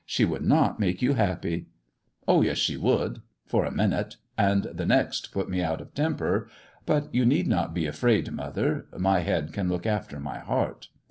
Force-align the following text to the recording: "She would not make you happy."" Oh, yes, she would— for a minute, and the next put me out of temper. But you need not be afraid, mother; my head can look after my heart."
"She 0.17 0.25
would 0.25 0.41
not 0.43 0.79
make 0.79 1.03
you 1.03 1.13
happy."" 1.13 1.67
Oh, 2.27 2.41
yes, 2.41 2.57
she 2.57 2.75
would— 2.75 3.21
for 3.51 3.65
a 3.65 3.71
minute, 3.71 4.17
and 4.35 4.63
the 4.63 4.87
next 4.87 5.31
put 5.31 5.47
me 5.47 5.61
out 5.61 5.79
of 5.79 5.93
temper. 5.93 6.49
But 6.87 7.13
you 7.13 7.23
need 7.23 7.45
not 7.47 7.75
be 7.75 7.85
afraid, 7.85 8.31
mother; 8.31 8.87
my 8.97 9.19
head 9.19 9.53
can 9.53 9.69
look 9.69 9.85
after 9.85 10.19
my 10.19 10.39
heart." 10.39 10.87